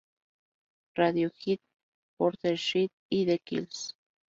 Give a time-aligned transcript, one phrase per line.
[0.97, 1.59] Radiohead,
[2.17, 3.93] Portishead y The Kills.